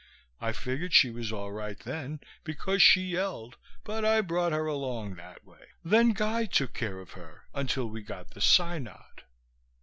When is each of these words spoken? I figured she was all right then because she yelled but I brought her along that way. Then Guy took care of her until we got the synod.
I 0.39 0.51
figured 0.51 0.93
she 0.93 1.11
was 1.11 1.31
all 1.31 1.51
right 1.51 1.77
then 1.79 2.21
because 2.43 2.81
she 2.81 3.01
yelled 3.01 3.57
but 3.83 4.03
I 4.03 4.21
brought 4.21 4.51
her 4.51 4.65
along 4.65 5.13
that 5.17 5.45
way. 5.45 5.65
Then 5.85 6.13
Guy 6.13 6.45
took 6.45 6.73
care 6.73 6.97
of 6.99 7.11
her 7.11 7.43
until 7.53 7.85
we 7.87 8.01
got 8.01 8.31
the 8.31 8.41
synod. 8.41 9.25